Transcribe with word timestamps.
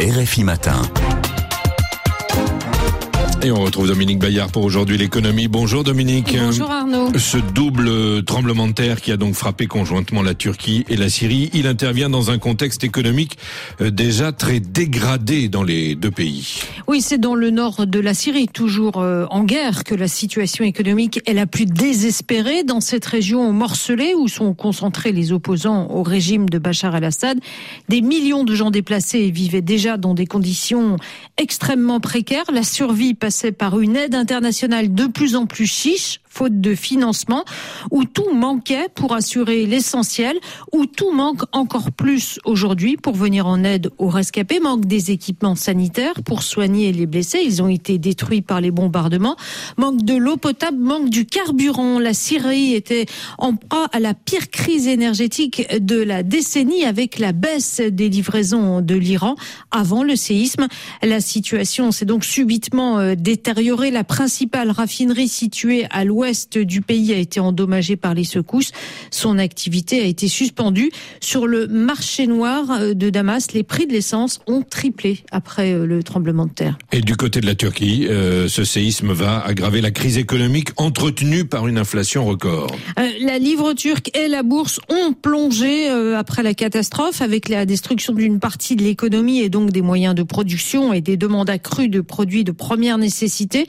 RFI 0.00 0.44
Matin. 0.44 1.29
Et 3.42 3.50
on 3.50 3.62
retrouve 3.62 3.86
Dominique 3.86 4.18
Bayard 4.18 4.52
pour 4.52 4.64
aujourd'hui 4.64 4.98
l'économie. 4.98 5.48
Bonjour 5.48 5.82
Dominique. 5.82 6.36
Bonjour 6.38 6.70
Arnaud. 6.70 7.10
Ce 7.18 7.38
double 7.38 8.22
tremblement 8.24 8.68
de 8.68 8.72
terre 8.72 9.00
qui 9.00 9.12
a 9.12 9.16
donc 9.16 9.34
frappé 9.34 9.66
conjointement 9.66 10.20
la 10.20 10.34
Turquie 10.34 10.84
et 10.90 10.96
la 10.96 11.08
Syrie, 11.08 11.48
il 11.54 11.66
intervient 11.66 12.10
dans 12.10 12.30
un 12.30 12.36
contexte 12.36 12.84
économique 12.84 13.38
euh, 13.80 13.90
déjà 13.90 14.32
très 14.32 14.60
dégradé 14.60 15.48
dans 15.48 15.62
les 15.62 15.94
deux 15.94 16.10
pays. 16.10 16.60
Oui, 16.86 17.00
c'est 17.00 17.16
dans 17.16 17.34
le 17.34 17.50
nord 17.50 17.86
de 17.86 17.98
la 17.98 18.12
Syrie, 18.12 18.46
toujours 18.46 18.98
euh, 18.98 19.24
en 19.30 19.42
guerre, 19.44 19.84
que 19.84 19.94
la 19.94 20.08
situation 20.08 20.62
économique 20.62 21.22
est 21.24 21.32
la 21.32 21.46
plus 21.46 21.64
désespérée 21.64 22.62
dans 22.62 22.82
cette 22.82 23.06
région 23.06 23.50
morcelée 23.54 24.12
où 24.14 24.28
sont 24.28 24.52
concentrés 24.52 25.12
les 25.12 25.32
opposants 25.32 25.88
au 25.88 26.02
régime 26.02 26.50
de 26.50 26.58
Bachar 26.58 26.94
el-Assad. 26.94 27.38
Des 27.88 28.02
millions 28.02 28.44
de 28.44 28.54
gens 28.54 28.70
déplacés 28.70 29.30
vivaient 29.30 29.62
déjà 29.62 29.96
dans 29.96 30.12
des 30.12 30.26
conditions 30.26 30.98
extrêmement 31.38 32.00
précaires. 32.00 32.44
La 32.52 32.64
survie 32.64 33.14
passait 33.30 33.52
par 33.52 33.78
une 33.78 33.94
aide 33.94 34.16
internationale 34.16 34.92
de 34.92 35.06
plus 35.06 35.36
en 35.36 35.46
plus 35.46 35.68
chiche 35.68 36.19
faute 36.30 36.60
de 36.60 36.74
financement, 36.74 37.44
où 37.90 38.04
tout 38.04 38.32
manquait 38.32 38.86
pour 38.94 39.12
assurer 39.12 39.66
l'essentiel, 39.66 40.36
où 40.72 40.86
tout 40.86 41.10
manque 41.12 41.42
encore 41.52 41.90
plus 41.90 42.38
aujourd'hui 42.44 42.96
pour 42.96 43.14
venir 43.14 43.46
en 43.46 43.64
aide 43.64 43.90
aux 43.98 44.08
rescapés, 44.08 44.60
manque 44.60 44.86
des 44.86 45.10
équipements 45.10 45.56
sanitaires 45.56 46.22
pour 46.24 46.42
soigner 46.42 46.92
les 46.92 47.06
blessés, 47.06 47.40
ils 47.44 47.62
ont 47.62 47.68
été 47.68 47.98
détruits 47.98 48.42
par 48.42 48.60
les 48.60 48.70
bombardements, 48.70 49.36
manque 49.76 50.02
de 50.02 50.14
l'eau 50.14 50.36
potable, 50.36 50.78
manque 50.78 51.10
du 51.10 51.26
carburant. 51.26 51.98
La 51.98 52.14
Syrie 52.14 52.74
était 52.74 53.06
en 53.38 53.56
proie 53.56 53.88
à 53.92 53.98
la 53.98 54.14
pire 54.14 54.50
crise 54.50 54.86
énergétique 54.86 55.66
de 55.80 56.00
la 56.00 56.22
décennie 56.22 56.84
avec 56.84 57.18
la 57.18 57.32
baisse 57.32 57.80
des 57.80 58.08
livraisons 58.08 58.80
de 58.82 58.94
l'Iran 58.94 59.34
avant 59.72 60.04
le 60.04 60.14
séisme. 60.14 60.68
La 61.02 61.20
situation 61.20 61.90
s'est 61.90 62.04
donc 62.04 62.24
subitement 62.24 62.98
euh, 62.98 63.14
détériorée. 63.16 63.90
La 63.90 64.04
principale 64.04 64.70
raffinerie 64.70 65.28
située 65.28 65.86
à 65.90 66.04
l'ouest 66.04 66.19
l'ouest 66.20 66.58
du 66.58 66.82
pays 66.82 67.14
a 67.14 67.16
été 67.16 67.40
endommagé 67.40 67.96
par 67.96 68.12
les 68.12 68.24
secousses. 68.24 68.72
Son 69.10 69.38
activité 69.38 70.02
a 70.02 70.04
été 70.04 70.28
suspendue. 70.28 70.90
Sur 71.20 71.46
le 71.46 71.66
marché 71.66 72.26
noir 72.26 72.70
euh, 72.72 72.92
de 72.92 73.08
Damas, 73.08 73.52
les 73.54 73.62
prix 73.62 73.86
de 73.86 73.94
l'essence 73.94 74.40
ont 74.46 74.60
triplé 74.60 75.20
après 75.30 75.72
euh, 75.72 75.86
le 75.86 76.02
tremblement 76.02 76.44
de 76.44 76.52
terre. 76.52 76.76
Et 76.92 77.00
du 77.00 77.16
côté 77.16 77.40
de 77.40 77.46
la 77.46 77.54
Turquie, 77.54 78.06
euh, 78.06 78.48
ce 78.48 78.64
séisme 78.64 79.12
va 79.12 79.40
aggraver 79.40 79.80
la 79.80 79.90
crise 79.90 80.18
économique 80.18 80.68
entretenue 80.76 81.46
par 81.46 81.66
une 81.66 81.78
inflation 81.78 82.26
record. 82.26 82.70
la 83.22 83.38
livre 83.38 83.72
turque 83.72 84.14
et 84.14 84.28
la 84.28 84.42
bourse 84.42 84.78
ont 84.90 85.14
plongé 85.14 85.88
après 85.88 86.42
la 86.42 86.52
catastrophe 86.52 87.22
avec 87.22 87.48
la 87.48 87.64
destruction 87.64 88.12
d'une 88.12 88.40
partie 88.40 88.76
de 88.76 88.82
l'économie 88.82 89.40
et 89.40 89.48
donc 89.48 89.70
des 89.70 89.80
moyens 89.80 90.14
de 90.14 90.22
production 90.22 90.92
et 90.92 91.00
des 91.00 91.16
demandes 91.16 91.48
accrues 91.48 91.88
de 91.88 92.02
produits 92.02 92.44
de 92.44 92.52
première 92.52 92.98
nécessité. 92.98 93.66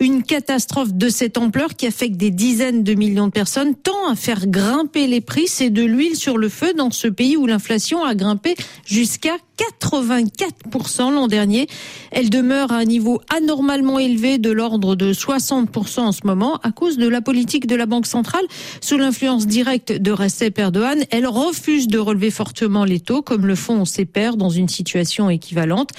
Une 0.00 0.22
catastrophe 0.22 0.94
de 0.94 1.10
cette 1.10 1.36
ampleur 1.36 1.74
qui 1.76 1.86
a 1.86 1.89
affecte 1.90 2.16
des 2.16 2.30
dizaines 2.30 2.84
de 2.84 2.94
millions 2.94 3.26
de 3.26 3.32
personnes 3.32 3.74
tend 3.74 4.08
à 4.08 4.14
faire 4.14 4.46
grimper 4.46 5.08
les 5.08 5.20
prix. 5.20 5.48
C'est 5.48 5.70
de 5.70 5.82
l'huile 5.82 6.14
sur 6.14 6.38
le 6.38 6.48
feu 6.48 6.72
dans 6.72 6.92
ce 6.92 7.08
pays 7.08 7.36
où 7.36 7.46
l'inflation 7.46 8.04
a 8.04 8.14
grimpé 8.14 8.54
jusqu'à 8.86 9.34
84% 9.60 11.12
l'an 11.12 11.28
dernier. 11.28 11.66
Elle 12.10 12.30
demeure 12.30 12.72
à 12.72 12.76
un 12.76 12.84
niveau 12.84 13.20
anormalement 13.34 13.98
élevé 13.98 14.38
de 14.38 14.50
l'ordre 14.50 14.96
de 14.96 15.12
60% 15.12 16.00
en 16.00 16.12
ce 16.12 16.20
moment 16.24 16.56
à 16.62 16.72
cause 16.72 16.96
de 16.96 17.08
la 17.08 17.20
politique 17.20 17.66
de 17.66 17.74
la 17.76 17.86
Banque 17.86 18.06
centrale 18.06 18.44
sous 18.80 18.96
l'influence 18.96 19.46
directe 19.46 19.92
de 19.92 20.12
Recep 20.12 20.58
Erdogan. 20.58 21.04
Elle 21.10 21.26
refuse 21.26 21.88
de 21.88 21.98
relever 21.98 22.30
fortement 22.30 22.84
les 22.84 23.00
taux 23.00 23.22
comme 23.22 23.46
le 23.46 23.54
font 23.54 23.84
ses 23.84 24.04
pairs 24.04 24.36
dans 24.36 24.50
une 24.50 24.68
situation 24.68 25.28
équivalente. 25.30 25.90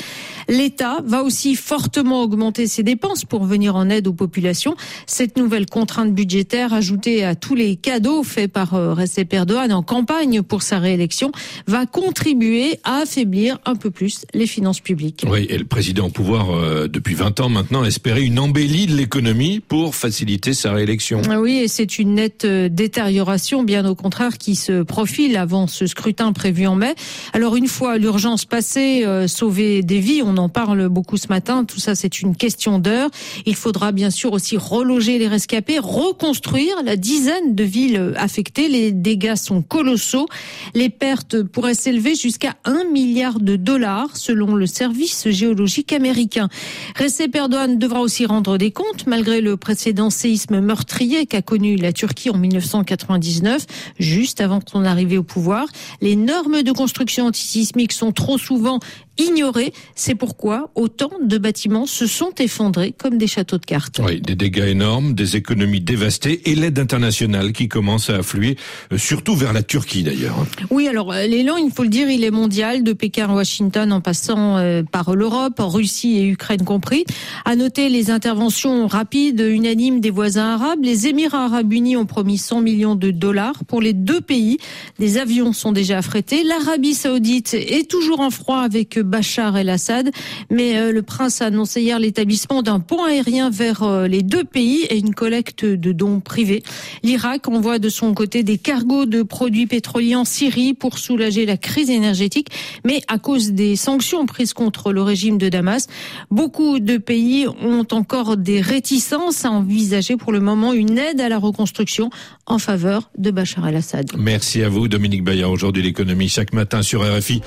L'État 0.48 0.98
va 1.04 1.24
aussi 1.24 1.56
fortement 1.56 2.24
augmenter 2.24 2.68
ses 2.68 2.84
dépenses 2.84 3.26
pour 3.26 3.44
venir 3.44 3.76
en 3.76 3.90
aide 3.90 4.08
aux 4.08 4.14
populations. 4.14 4.76
Cette 5.06 5.38
nouvelle 5.38 5.66
contrainte 5.66 6.14
budgétaire 6.14 6.74
ajoutée 6.74 7.24
à 7.24 7.36
tous 7.36 7.56
les 7.56 7.76
cadeaux 7.76 8.24
faits 8.24 8.52
par 8.52 8.74
euh, 8.74 8.94
Recep 8.94 9.34
Erdogan 9.34 9.72
en 9.72 9.84
campagne 9.84 10.42
pour 10.42 10.62
sa 10.62 10.80
réélection 10.80 11.32
va 11.68 11.86
contribuer 11.86 12.80
à 12.84 12.98
affaiblir 13.02 13.51
un 13.66 13.76
peu 13.76 13.92
plus 13.92 14.26
les 14.34 14.48
finances 14.48 14.80
publiques. 14.80 15.26
Oui, 15.30 15.46
et 15.50 15.58
le 15.58 15.66
président 15.66 16.08
au 16.08 16.10
pouvoir 16.10 16.52
euh, 16.52 16.88
depuis 16.88 17.16
20 17.16 17.40
ans 17.42 17.50
maintenant 17.50 17.84
espérait 17.84 18.24
une 18.24 18.40
embellie 18.40 18.88
de 18.88 18.96
l'économie 18.96 19.60
pour 19.60 19.96
faciliter 19.96 20.54
sa 20.54 20.72
réélection. 20.72 21.22
Ah 21.30 21.40
oui, 21.40 21.58
et 21.58 21.68
c'est 21.68 22.00
une 22.00 22.16
nette 22.16 22.46
euh, 22.46 22.70
détérioration, 22.70 23.64
bien 23.64 23.86
au 23.86 23.96
contraire, 23.96 24.38
qui 24.38 24.56
se 24.56 24.84
profile 24.84 25.38
avant 25.38 25.68
ce 25.68 25.88
scrutin 25.88 26.34
prévu 26.34 26.68
en 26.68 26.76
mai. 26.76 26.96
Alors 27.34 27.56
une 27.56 27.68
fois 27.68 27.98
l'urgence 27.98 28.46
passée, 28.46 29.06
euh, 29.06 29.28
sauver 29.28 29.82
des 29.84 30.00
vies, 30.00 30.22
on 30.24 30.38
en 30.38 30.50
parle 30.50 30.90
beaucoup 30.90 31.18
ce 31.18 31.28
matin, 31.28 31.66
tout 31.66 31.80
ça 31.80 31.96
c'est 31.96 32.22
une 32.22 32.36
question 32.36 32.80
d'heure. 32.80 33.10
Il 33.46 33.56
faudra 33.56 33.92
bien 33.92 34.10
sûr 34.10 34.34
aussi 34.34 34.58
reloger 34.58 35.20
les 35.20 35.28
rescapés, 35.28 35.80
reconstruire 35.80 36.76
la 36.86 36.96
dizaine 36.96 37.56
de 37.56 37.64
villes 37.64 38.14
affectées. 38.18 38.68
Les 38.68 38.92
dégâts 38.92 39.36
sont 39.36 39.62
colossaux. 39.62 40.28
Les 40.74 40.90
pertes 40.90 41.44
pourraient 41.44 41.74
s'élever 41.74 42.16
jusqu'à 42.16 42.56
1 42.66 42.86
milliard 42.92 43.40
de 43.42 43.56
dollars 43.56 44.16
selon 44.16 44.56
le 44.56 44.66
service 44.66 45.30
géologique 45.30 45.94
américain. 45.94 46.50
Recep 46.98 47.36
Erdogan 47.36 47.78
devra 47.78 48.02
aussi 48.02 48.26
rendre 48.26 48.58
des 48.58 48.72
comptes 48.72 49.08
malgré 49.08 49.42
le 49.42 49.58
précédent 49.58 50.10
séisme 50.10 50.60
meurtrier 50.60 51.26
qu'a 51.26 51.42
connu 51.42 51.76
la 51.76 51.94
Turquie 51.94 52.30
en 52.30 52.38
1999, 52.38 53.66
juste 54.00 54.42
avant 54.42 54.60
son 54.66 54.86
arrivée 54.86 55.18
au 55.18 55.24
pouvoir. 55.24 55.68
Les 56.02 56.16
normes 56.16 56.64
de 56.64 56.72
construction 56.72 57.28
antisismique 57.28 57.92
sont 57.92 58.12
trop 58.12 58.38
souvent 58.38 58.80
ignorées. 59.22 59.74
C'est 59.96 60.16
pourquoi 60.16 60.72
autant 60.76 61.12
de 61.22 61.38
bâtiments 61.38 61.86
se 61.86 62.08
sont 62.08 62.32
effondrés 62.40 62.94
comme 62.98 63.18
des 63.18 63.28
châteaux 63.28 63.58
de 63.58 63.66
cartes. 63.66 64.00
Oui, 64.04 64.22
des 64.22 64.36
dégâts 64.36 64.68
énormes, 64.70 65.14
des 65.14 65.36
économies 65.36 65.82
dévastées 65.82 66.42
et 66.50 66.56
l'aide 66.56 66.80
internationale 66.80 67.52
qui 67.52 67.68
commence 67.68 68.10
à 68.10 68.18
affluer, 68.18 68.58
euh, 68.92 68.98
surtout 68.98 69.36
vers 69.36 69.54
la 69.54 69.64
Turquie 69.64 70.04
d'ailleurs. 70.04 70.36
Oui, 70.70 70.88
alors 70.88 71.12
euh, 71.12 71.26
l'élan, 71.26 71.58
il 71.58 71.72
faut 71.72 71.84
le 71.84 71.90
dire, 71.90 72.10
il 72.10 72.24
est 72.24 72.32
mondial, 72.32 72.84
de 72.84 72.94
Pékin 72.94 73.30
à 73.30 73.34
Washington 73.34 73.92
en 73.92 74.02
passant 74.02 74.58
euh, 74.58 74.84
par 74.84 75.16
l'Europe, 75.16 75.56
Russie 75.60 76.18
et 76.18 76.28
Ukraine 76.28 76.64
compris. 76.64 77.06
À 77.46 77.56
noter 77.56 77.90
les 77.90 78.12
interventions 78.12 78.88
rapides, 78.88 79.40
unanimes 79.48 80.00
des 80.00 80.10
voisins 80.10 80.54
arabes. 80.54 80.80
Les 80.84 81.08
Émirats 81.08 81.46
arabes 81.46 81.72
unis 81.72 81.98
ont 81.98 82.06
promis 82.06 82.38
100 82.38 82.62
millions 82.62 82.96
de 82.96 83.12
dollars 83.12 83.64
pour 83.68 83.82
les 83.82 83.94
deux 83.94 84.22
pays. 84.22 84.58
Des 85.00 85.18
avions 85.18 85.54
sont 85.54 85.72
déjà 85.72 86.00
affrétés. 86.00 86.44
L'Arabie 86.44 86.94
saoudite 86.94 87.54
est 87.54 87.90
toujours 87.90 88.20
en 88.20 88.30
froid 88.30 88.60
avec 88.60 88.98
Bachar 89.12 89.58
el-Assad. 89.58 90.10
Mais 90.50 90.78
euh, 90.78 90.92
le 90.92 91.04
prince 91.04 91.42
a 91.42 91.48
annoncé 91.48 91.82
hier 91.82 92.00
l'établissement 92.00 92.64
d'un 92.64 92.80
pont 92.80 93.04
aérien 93.04 93.50
vers 93.50 93.84
euh, 93.84 94.08
les 94.08 94.24
deux 94.24 94.44
pays 94.44 94.86
et 94.90 94.98
une 94.98 95.14
collecte 95.14 95.66
de 95.66 95.92
dons 95.92 96.22
privés. 96.22 96.64
L'Irak 97.04 97.48
envoie 97.48 97.78
de 97.78 97.90
son 97.90 98.14
côté 98.14 98.42
des 98.42 98.58
cargos 98.58 99.06
de 99.06 99.22
produits 99.22 99.68
pétroliers 99.68 100.16
en 100.16 100.26
Syrie 100.26 100.74
pour 100.74 100.98
soulager 100.98 101.46
la 101.46 101.58
crise 101.58 101.90
énergétique. 101.90 102.48
Mais 102.86 103.02
à 103.08 103.20
cause 103.20 103.52
des 103.52 103.76
sanctions 103.76 104.26
prises 104.26 104.54
contre 104.54 104.94
le 104.94 105.04
régime 105.04 105.38
de 105.38 105.50
Damas, 105.50 105.88
beaucoup 106.32 106.80
de 106.80 106.98
pays 106.98 107.48
ont 107.48 107.86
encore 107.92 108.38
des 108.38 108.62
réticences 108.62 109.46
à 109.46 109.52
envisager 109.52 110.16
pour 110.16 110.32
le 110.32 110.40
moment 110.40 110.74
une 110.74 110.98
aide 110.98 111.20
à 111.20 111.28
la 111.30 111.38
reconstruction 111.38 112.10
en 112.46 112.58
faveur 112.58 113.12
de 113.18 113.30
Bachar 113.32 113.68
el-Assad. 113.68 114.12
Merci 114.18 114.64
à 114.64 114.70
vous, 114.70 114.88
Dominique 114.88 115.24
Bayard. 115.24 115.52
Aujourd'hui, 115.52 115.84
l'économie 115.84 116.30
chaque 116.30 116.54
matin 116.54 116.82
sur 116.82 117.02
RFI. 117.02 117.42